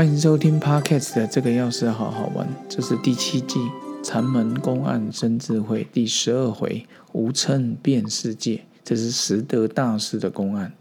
[0.00, 3.60] 欢迎收听 Podcast 的这个钥匙好好玩，这是第七季
[4.02, 10.72] 禅门公案生智慧第十二回无称变世界，这是实德大师的公案。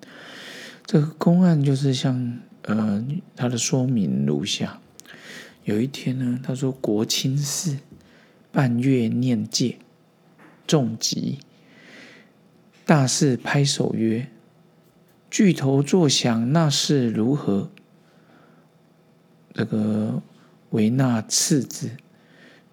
[0.85, 3.05] 这个公案就是像呃，
[3.35, 4.79] 它的说明如下：
[5.65, 7.77] 有一天呢，他说国清寺
[8.53, 9.79] 半月念戒，
[10.65, 11.39] 众集
[12.85, 14.29] 大士拍手曰
[15.29, 17.69] ：“巨头作响，那是如何？”
[19.53, 20.21] 这个
[20.69, 21.89] 维纳次子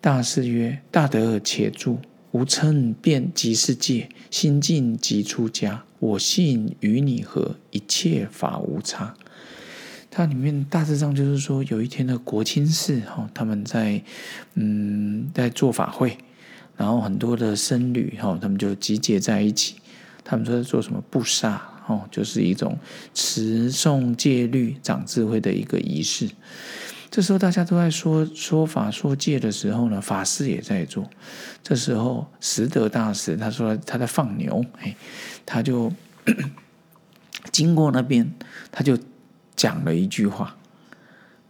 [0.01, 1.99] 大师曰：“大德且住，
[2.33, 5.83] 吾称遍即世界，心境即出家。
[5.99, 9.15] 我信与你合，一切法无差。”
[10.11, 14.03] 它里面大致上就是说，有一天的国清寺哈，他们在
[14.55, 16.17] 嗯在做法会，
[16.77, 19.77] 然后很多的僧侣哈，他们就集结在一起，
[20.25, 21.76] 他们说在做什么布萨。
[21.87, 22.77] 哦，就是一种
[23.15, 26.29] 持诵戒律、长智慧的一个仪式。
[27.09, 31.09] 这时候大家都在说说法、说戒的时候呢，法师也在做。
[31.63, 34.97] 这时候实德大师他说他在放牛，哎，
[35.47, 35.93] 他就
[37.53, 38.29] 经过那边，
[38.73, 38.99] 他就
[39.55, 40.57] 讲了一句话，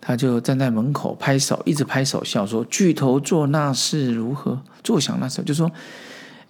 [0.00, 4.62] 他就站在门口拍手，一直拍手笑说：“巨头做那事如何？
[4.84, 5.72] 坐享那时候就说。”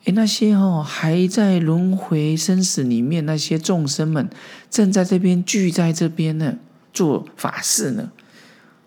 [0.06, 4.30] 哎，那些哦还在轮回生死里面那些众生们，
[4.70, 6.54] 正在这边聚在这边呢，
[6.92, 8.12] 做法事呢。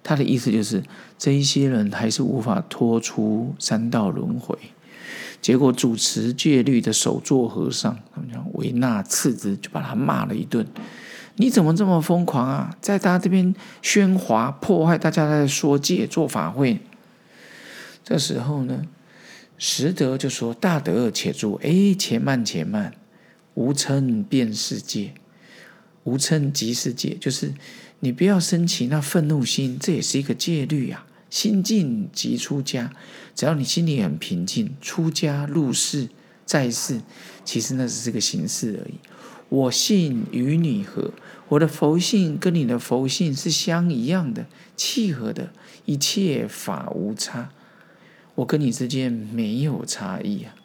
[0.01, 0.81] 他的意思就是，
[1.17, 4.57] 这一些人还是无法脱出三道轮回。
[5.41, 10.65] 结果主持戒律的首座和尚，他们讲维纳次子，就把他骂了一顿
[11.35, 12.73] ：“你怎么这么疯狂啊？
[12.79, 13.53] 在他这边
[13.83, 16.79] 喧哗破坏，大家在说戒做法会。”
[18.05, 18.83] 这时候呢？
[19.61, 22.93] 实德就说：“大德且住，哎，且慢且慢，
[23.55, 25.13] 无嗔变世界，
[26.05, 27.53] 无嗔即世界，就是
[27.99, 31.05] 你不要升起那愤怒心，这也是一个戒律啊。
[31.29, 32.93] 心静即出家，
[33.35, 36.07] 只要你心里很平静，出家入世
[36.45, 37.01] 在世，
[37.43, 38.93] 其实那只是个形式而已。
[39.49, 41.11] 我信与你合，
[41.49, 44.45] 我的佛性跟你的佛性是相一样的，
[44.77, 45.51] 契合的，
[45.83, 47.51] 一切法无差。”
[48.39, 50.55] 我跟你之间没有差异啊，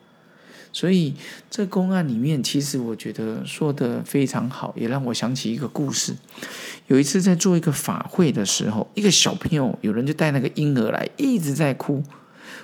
[0.72, 1.14] 所以
[1.50, 6.14] 这公案里面，其实我觉得说的非常好，也让我想起一个故事。
[6.86, 12.00] 有一次在做一个法会的时候，一个小朋友，有人就带那个婴儿来，一直在哭，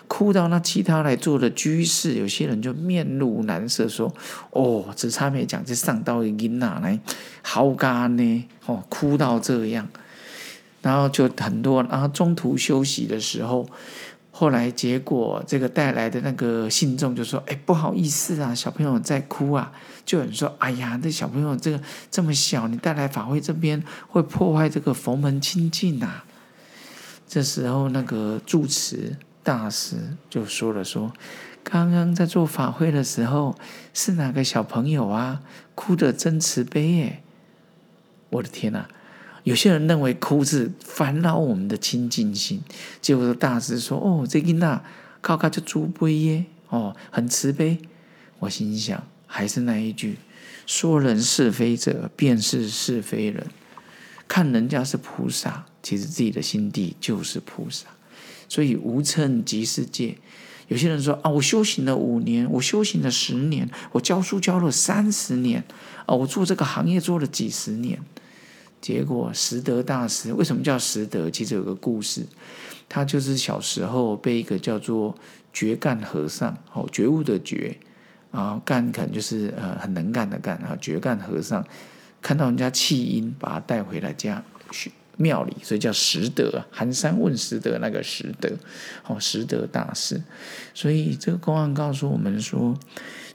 [0.06, 4.15] 哭到那其他来做的居士，有些人就面露难色，说
[4.53, 7.00] ：“哦，只差没讲，这上到婴儿来
[7.42, 9.88] 好干呢，哦，哭到这样。”
[10.82, 13.69] 然后就很多，然后中途休息的时候。
[14.40, 19.70] 后来结果，这个带来的那个信众就说：“哎，不好意思啊，小朋友在哭啊。”
[20.06, 21.78] 就有人说：“哎呀，这小朋友这个
[22.10, 26.22] 这么小，你带来法会这边会破坏这个佛门清净呐。”
[27.28, 31.12] 这时候，那个住持大师就说了：“说
[31.62, 33.54] 刚刚在做法会的时候，
[33.92, 35.42] 是哪个小朋友啊？
[35.74, 37.22] 哭的真慈悲耶！
[38.30, 38.88] 我的天哪！”
[39.44, 42.60] 有些人认为哭是烦恼我们的清净心，
[43.00, 44.82] 结果大师说：“哦，这个那
[45.20, 47.78] 靠靠就猪悲耶，哦，很慈悲。”
[48.40, 50.18] 我心想，还是那一句：
[50.66, 53.46] 说人是非者，便是是非人。
[54.28, 57.86] 看人家是菩萨，其实自己的心地就是菩萨。
[58.48, 60.16] 所以无称即世界。
[60.68, 65.64] 有些人说：“啊，我修行了五年，我修行了十年，我教书教了三十年，
[66.06, 67.98] 啊，我做这个行业做了几十年。”
[68.80, 71.30] 结果，实德大师为什么叫实德？
[71.30, 72.24] 其实有个故事，
[72.88, 75.14] 他就是小时候被一个叫做
[75.52, 77.76] 绝干和尚，哦，觉悟的觉，
[78.30, 81.64] 啊，干肯就是呃很能干的干啊，绝干和尚
[82.22, 84.42] 看到人家弃婴，把他带回来家
[85.16, 86.65] 庙里，所以叫实德。
[86.71, 88.50] 寒山问实德，那个实德，
[89.06, 90.22] 哦，实德大师。
[90.75, 92.78] 所以这个公案告诉我们说。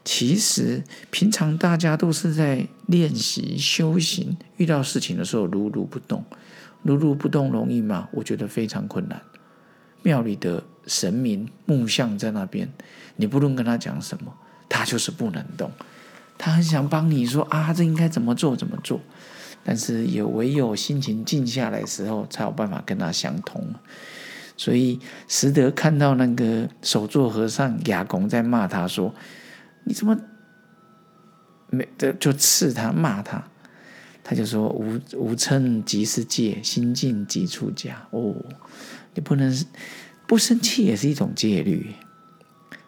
[0.07, 6.24] 其实平常大家都是在练习修行，遇到事情的时候如如不动，
[6.83, 8.07] 如如不动容易吗？
[8.12, 9.19] 我觉得非常困难。
[10.04, 12.71] 庙里的神明木像在那边，
[13.16, 14.31] 你不论跟他讲什么，
[14.69, 15.71] 他就是不能动。
[16.38, 19.01] 他很想帮你说啊，这应该怎么做怎么做，
[19.65, 23.62] 但是也唯有心情静下来时候，才有办法跟他相通。
[24.56, 29.13] 所以实德看到那个手座和尚哑公在骂他说。
[29.88, 30.17] 你怎么
[31.69, 33.44] 没就就刺他骂他？
[34.23, 38.07] 他就说无无嗔即是戒，心静即出家。
[38.09, 38.33] 哦，
[39.13, 39.56] 你不能
[40.25, 41.94] 不生气也是一种戒律。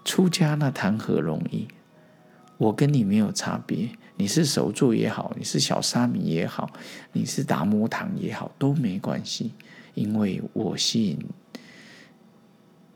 [0.04, 1.68] 出家那谈何容易？
[2.58, 6.70] 我跟你没有差别，你是手座也好，你是小沙弥也好，
[7.14, 9.54] 你是达摩堂也好，都没关系。
[9.94, 11.18] 因为我信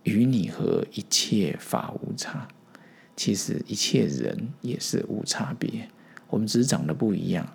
[0.03, 2.47] 与你和一切法无差。
[3.15, 5.87] 其实一切人也是无差别，
[6.27, 7.47] 我们只是长得不一样，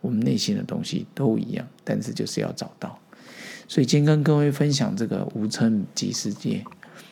[0.00, 2.96] 我们内心的东西都一样，但是就是要找到。
[3.66, 6.62] 所以今天跟各位分享这个无称即世界，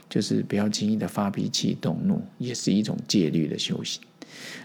[0.09, 4.01] 就是不要轻易的发脾气动怒，也是一种戒律的修行。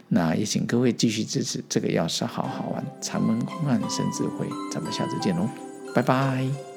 [0.10, 5.50] 那也请各位继续支持这个钥匙，好好玩，长门公案生智慧，咱们下次见喽，
[5.94, 6.75] 拜拜。